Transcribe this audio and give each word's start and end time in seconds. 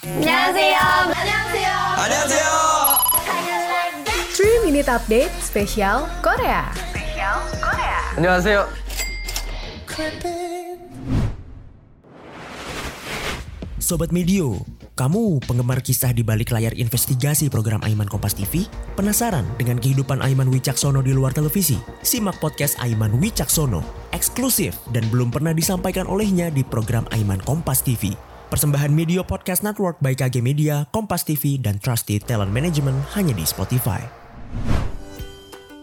안녕하세요. 0.00 0.79
안녕하세요. 1.11 1.71
안녕하세요. 1.99 2.47
3 4.31 4.63
Minute 4.63 4.87
Update 4.87 5.35
spesial 5.43 6.07
Korea. 6.23 6.71
안녕하세요. 8.15 8.71
Sobat 13.83 14.15
Medio, 14.15 14.63
kamu 14.95 15.43
penggemar 15.43 15.83
kisah 15.83 16.15
di 16.15 16.23
balik 16.23 16.55
layar 16.55 16.71
investigasi 16.71 17.51
program 17.51 17.83
Aiman 17.83 18.07
Kompas 18.07 18.31
TV? 18.31 18.63
Penasaran 18.95 19.43
dengan 19.59 19.75
kehidupan 19.75 20.23
Aiman 20.23 20.47
Wicaksono 20.47 21.03
di 21.03 21.11
luar 21.11 21.35
televisi? 21.35 21.75
Simak 21.99 22.39
podcast 22.39 22.79
Aiman 22.79 23.19
Wicaksono, 23.19 23.83
eksklusif 24.15 24.79
dan 24.95 25.03
belum 25.11 25.35
pernah 25.35 25.51
disampaikan 25.51 26.07
olehnya 26.07 26.47
di 26.47 26.63
program 26.63 27.03
Aiman 27.11 27.43
Kompas 27.43 27.83
TV. 27.83 28.15
Persembahan 28.51 28.91
Media 28.91 29.23
Podcast 29.23 29.63
Network 29.63 30.03
by 30.03 30.11
KG 30.11 30.43
Media, 30.43 30.83
Kompas 30.91 31.23
TV, 31.23 31.55
dan 31.55 31.79
Trusted 31.79 32.27
Talent 32.27 32.51
Management 32.51 32.99
hanya 33.15 33.31
di 33.31 33.47
Spotify. 33.47 34.20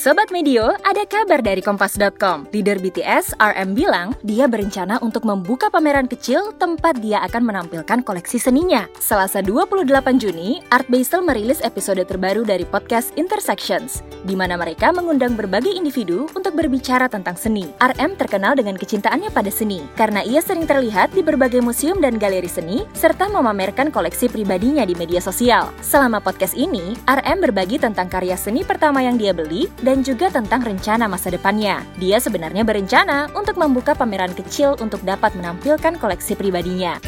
Sobat 0.00 0.32
Medio, 0.32 0.72
ada 0.80 1.04
kabar 1.04 1.44
dari 1.44 1.60
Kompas.com. 1.60 2.48
Leader 2.56 2.80
BTS, 2.80 3.36
RM 3.36 3.76
bilang 3.76 4.16
dia 4.24 4.48
berencana 4.48 4.96
untuk 5.04 5.28
membuka 5.28 5.68
pameran 5.68 6.08
kecil 6.08 6.56
tempat 6.56 7.04
dia 7.04 7.20
akan 7.28 7.44
menampilkan 7.44 8.00
koleksi 8.00 8.40
seninya. 8.40 8.88
Selasa 8.96 9.44
28 9.44 9.84
Juni, 10.16 10.64
Art 10.72 10.88
Basel 10.88 11.20
merilis 11.20 11.60
episode 11.60 12.00
terbaru 12.00 12.48
dari 12.48 12.64
podcast 12.64 13.12
Intersections, 13.20 14.00
di 14.24 14.32
mana 14.32 14.56
mereka 14.56 14.88
mengundang 14.88 15.36
berbagai 15.36 15.68
individu 15.68 16.32
untuk 16.32 16.56
berbicara 16.56 17.04
tentang 17.04 17.36
seni. 17.36 17.68
RM 17.76 18.16
terkenal 18.16 18.56
dengan 18.56 18.80
kecintaannya 18.80 19.28
pada 19.28 19.52
seni, 19.52 19.84
karena 20.00 20.24
ia 20.24 20.40
sering 20.40 20.64
terlihat 20.64 21.12
di 21.12 21.20
berbagai 21.20 21.60
museum 21.60 22.00
dan 22.00 22.16
galeri 22.16 22.48
seni, 22.48 22.88
serta 22.96 23.28
memamerkan 23.28 23.92
koleksi 23.92 24.32
pribadinya 24.32 24.88
di 24.88 24.96
media 24.96 25.20
sosial. 25.20 25.68
Selama 25.84 26.24
podcast 26.24 26.56
ini, 26.56 26.96
RM 27.04 27.44
berbagi 27.44 27.76
tentang 27.76 28.08
karya 28.08 28.40
seni 28.40 28.64
pertama 28.64 29.04
yang 29.04 29.20
dia 29.20 29.36
beli, 29.36 29.68
juga 29.98 30.30
tentang 30.30 30.62
rencana 30.62 31.10
masa 31.10 31.34
depannya. 31.34 31.82
Dia 31.98 32.22
sebenarnya 32.22 32.62
berencana 32.62 33.26
untuk 33.34 33.58
membuka 33.58 33.98
pameran 33.98 34.30
kecil 34.30 34.78
untuk 34.78 35.02
dapat 35.02 35.34
menampilkan 35.34 35.98
koleksi 35.98 36.38
pribadinya. 36.38 37.02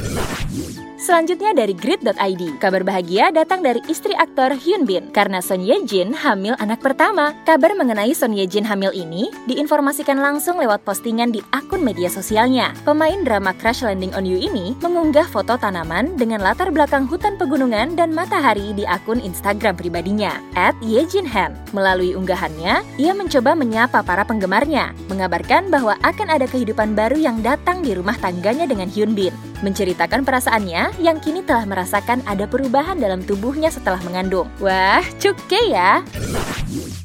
Selanjutnya 1.02 1.50
dari 1.50 1.74
grid.id. 1.74 2.62
Kabar 2.62 2.86
bahagia 2.86 3.34
datang 3.34 3.58
dari 3.58 3.82
istri 3.90 4.14
aktor 4.14 4.54
Hyun 4.54 4.86
Bin 4.86 5.10
karena 5.10 5.42
Son 5.42 5.58
Ye 5.58 5.82
Jin 5.82 6.14
hamil 6.14 6.54
anak 6.62 6.78
pertama. 6.78 7.34
Kabar 7.42 7.74
mengenai 7.74 8.14
Son 8.14 8.30
Ye 8.30 8.46
Jin 8.46 8.62
hamil 8.62 8.94
ini 8.94 9.26
diinformasikan 9.50 10.22
langsung 10.22 10.62
lewat 10.62 10.86
postingan 10.86 11.34
di 11.34 11.42
akun 11.50 11.82
media 11.82 12.06
sosialnya. 12.06 12.70
Pemain 12.86 13.18
drama 13.26 13.50
Crash 13.50 13.82
Landing 13.82 14.14
on 14.14 14.22
You 14.22 14.38
ini 14.38 14.78
mengunggah 14.78 15.26
foto 15.26 15.58
tanaman 15.58 16.14
dengan 16.14 16.38
latar 16.38 16.70
belakang 16.70 17.10
hutan 17.10 17.34
pegunungan 17.34 17.98
dan 17.98 18.14
matahari 18.14 18.70
di 18.70 18.86
akun 18.86 19.18
Instagram 19.18 19.74
pribadinya 19.74 20.38
at 20.54 20.78
Ye 20.86 21.02
Jin 21.10 21.26
Han. 21.26 21.58
Melalui 21.74 22.14
unggahannya, 22.14 22.78
ia 23.02 23.10
mencoba 23.10 23.58
menyapa 23.58 24.06
para 24.06 24.22
penggemarnya, 24.22 24.94
mengabarkan 25.10 25.66
bahwa 25.66 25.98
akan 26.06 26.30
ada 26.30 26.46
kehidupan 26.46 26.94
baru 26.94 27.18
yang 27.18 27.42
datang 27.42 27.82
di 27.82 27.90
rumah 27.90 28.14
tangganya 28.22 28.70
dengan 28.70 28.86
Hyun 28.86 29.18
Bin 29.18 29.34
menceritakan 29.62 30.26
perasaannya 30.26 31.00
yang 31.00 31.18
kini 31.22 31.40
telah 31.46 31.64
merasakan 31.64 32.20
ada 32.28 32.44
perubahan 32.44 32.98
dalam 33.00 33.22
tubuhnya 33.24 33.70
setelah 33.70 33.98
mengandung. 34.04 34.50
Wah, 34.60 35.02
cuke 35.22 35.70
ya! 35.70 36.02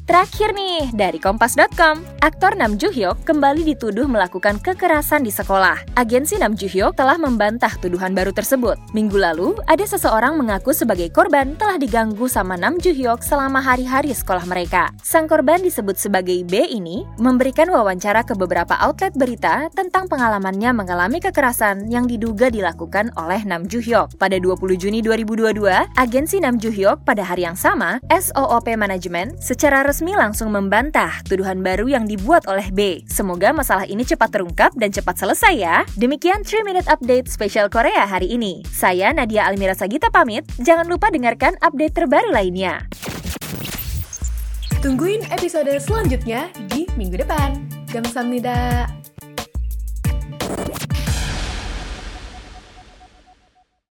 Terakhir 0.08 0.56
nih, 0.56 0.88
dari 0.96 1.20
Kompas.com, 1.20 2.00
aktor 2.24 2.56
Nam 2.56 2.80
Joo 2.80 2.88
Hyuk 2.88 3.28
kembali 3.28 3.60
dituduh 3.60 4.08
melakukan 4.08 4.56
kekerasan 4.56 5.20
di 5.20 5.28
sekolah. 5.28 5.84
Agensi 6.00 6.40
Nam 6.40 6.56
Joo 6.56 6.64
Hyuk 6.64 6.96
telah 6.96 7.20
membantah 7.20 7.68
tuduhan 7.76 8.16
baru 8.16 8.32
tersebut. 8.32 8.80
Minggu 8.96 9.20
lalu, 9.20 9.52
ada 9.68 9.84
seseorang 9.84 10.40
mengaku 10.40 10.72
sebagai 10.72 11.12
korban 11.12 11.60
telah 11.60 11.76
diganggu 11.76 12.24
sama 12.24 12.56
Nam 12.56 12.80
Joo 12.80 12.96
Hyuk 12.96 13.20
selama 13.20 13.60
hari-hari 13.60 14.16
sekolah 14.16 14.48
mereka. 14.48 14.96
Sang 15.04 15.28
korban 15.28 15.60
disebut 15.60 16.00
sebagai 16.00 16.40
B 16.48 16.56
ini 16.56 17.04
memberikan 17.20 17.68
wawancara 17.68 18.24
ke 18.24 18.32
beberapa 18.32 18.80
outlet 18.80 19.12
berita 19.12 19.68
tentang 19.76 20.08
pengalamannya 20.08 20.72
mengalami 20.72 21.20
kekerasan 21.20 21.92
yang 21.92 22.08
diduga 22.08 22.48
dilakukan 22.48 23.12
oleh 23.20 23.44
Nam 23.44 23.68
Joo 23.68 23.84
Hyuk. 23.84 24.16
Pada 24.16 24.40
20 24.40 24.56
Juni 24.72 25.04
2022, 25.04 25.68
agensi 26.00 26.40
Nam 26.40 26.56
Joo 26.56 26.72
Hyuk 26.72 27.04
pada 27.04 27.20
hari 27.20 27.44
yang 27.44 27.60
sama, 27.60 28.00
SOOP 28.08 28.72
Management 28.72 29.44
secara 29.44 29.84
resmi 29.98 30.14
langsung 30.14 30.54
membantah 30.54 31.10
tuduhan 31.26 31.58
baru 31.58 31.90
yang 31.90 32.06
dibuat 32.06 32.46
oleh 32.46 32.70
B. 32.70 33.02
Semoga 33.10 33.50
masalah 33.50 33.82
ini 33.82 34.06
cepat 34.06 34.30
terungkap 34.30 34.70
dan 34.78 34.94
cepat 34.94 35.18
selesai 35.18 35.58
ya. 35.58 35.82
Demikian 35.98 36.46
3 36.46 36.62
Minute 36.62 36.86
Update 36.86 37.26
spesial 37.26 37.66
Korea 37.66 38.06
hari 38.06 38.30
ini. 38.30 38.62
Saya 38.70 39.10
Nadia 39.10 39.50
Almira 39.50 39.74
Sagita 39.74 40.06
pamit. 40.14 40.46
Jangan 40.62 40.86
lupa 40.86 41.10
dengarkan 41.10 41.58
update 41.58 41.98
terbaru 41.98 42.30
lainnya. 42.30 42.86
Tungguin 44.78 45.26
episode 45.34 45.74
selanjutnya 45.82 46.46
di 46.70 46.86
minggu 46.94 47.18
depan. 47.18 47.58
Gamsamnida. 47.90 48.97